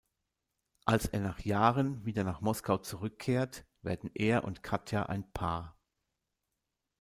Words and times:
Als 0.83 1.05
er 1.05 1.19
nach 1.19 1.41
Jahren 1.41 2.03
wieder 2.07 2.23
nach 2.23 2.41
Moskau 2.41 2.79
zurückkehrt, 2.79 3.67
werden 3.83 4.09
er 4.15 4.43
und 4.45 4.63
Katja 4.63 5.05
ein 5.05 5.31
Paar. 5.31 5.77